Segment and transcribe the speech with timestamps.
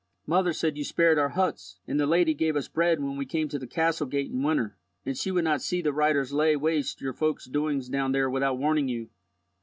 [0.25, 3.47] Mother said you spared our huts, and the lady gave us bread when we came
[3.49, 7.01] to the castle gate in winter, and she would not see the reiters lay waste
[7.01, 9.11] your folk's doings down there without warning you."